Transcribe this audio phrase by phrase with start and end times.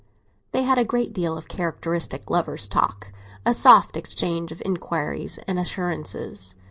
[0.51, 6.55] They had a great deal of characteristic lovers' talk—a soft exchange of inquiries and assurances.